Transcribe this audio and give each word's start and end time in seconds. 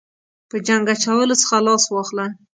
په 0.49 0.57
جنګ 0.67 0.85
اچولو 0.93 1.35
څخه 1.41 1.57
لاس 1.65 1.83
واخله. 1.89 2.25